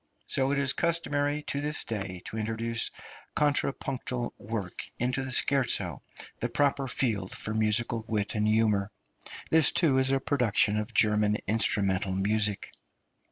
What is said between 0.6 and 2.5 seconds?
customary to this day to